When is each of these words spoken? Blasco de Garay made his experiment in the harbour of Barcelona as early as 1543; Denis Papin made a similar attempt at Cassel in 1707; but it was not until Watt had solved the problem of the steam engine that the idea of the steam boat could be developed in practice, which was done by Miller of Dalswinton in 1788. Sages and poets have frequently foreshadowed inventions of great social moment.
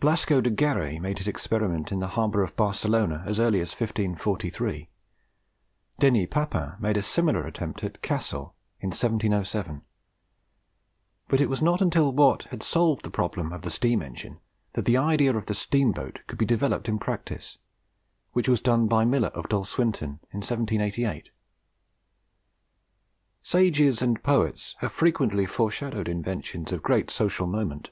Blasco 0.00 0.40
de 0.40 0.50
Garay 0.50 0.98
made 0.98 1.18
his 1.18 1.28
experiment 1.28 1.92
in 1.92 2.00
the 2.00 2.08
harbour 2.08 2.42
of 2.42 2.56
Barcelona 2.56 3.22
as 3.24 3.38
early 3.38 3.60
as 3.60 3.70
1543; 3.70 4.88
Denis 6.00 6.26
Papin 6.28 6.72
made 6.80 6.96
a 6.96 7.00
similar 7.02 7.44
attempt 7.46 7.84
at 7.84 8.02
Cassel 8.02 8.56
in 8.80 8.88
1707; 8.90 9.82
but 11.28 11.40
it 11.40 11.48
was 11.48 11.62
not 11.62 11.80
until 11.80 12.10
Watt 12.10 12.48
had 12.50 12.64
solved 12.64 13.04
the 13.04 13.10
problem 13.12 13.52
of 13.52 13.62
the 13.62 13.70
steam 13.70 14.02
engine 14.02 14.40
that 14.72 14.84
the 14.84 14.96
idea 14.96 15.36
of 15.36 15.46
the 15.46 15.54
steam 15.54 15.92
boat 15.92 16.22
could 16.26 16.38
be 16.38 16.44
developed 16.44 16.88
in 16.88 16.98
practice, 16.98 17.58
which 18.32 18.48
was 18.48 18.60
done 18.60 18.88
by 18.88 19.04
Miller 19.04 19.28
of 19.28 19.48
Dalswinton 19.48 20.18
in 20.32 20.40
1788. 20.42 21.30
Sages 23.44 24.02
and 24.02 24.24
poets 24.24 24.74
have 24.80 24.90
frequently 24.90 25.46
foreshadowed 25.46 26.08
inventions 26.08 26.72
of 26.72 26.82
great 26.82 27.12
social 27.12 27.46
moment. 27.46 27.90